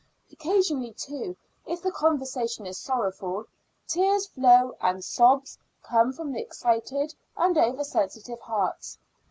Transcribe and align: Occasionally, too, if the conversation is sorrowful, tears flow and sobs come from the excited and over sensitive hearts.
Occasionally, 0.31 0.93
too, 0.93 1.37
if 1.67 1.83
the 1.83 1.91
conversation 1.91 2.65
is 2.65 2.79
sorrowful, 2.79 3.45
tears 3.87 4.25
flow 4.25 4.75
and 4.81 5.03
sobs 5.03 5.59
come 5.83 6.11
from 6.11 6.31
the 6.33 6.41
excited 6.41 7.13
and 7.37 7.55
over 7.55 7.83
sensitive 7.83 8.39
hearts. 8.39 8.97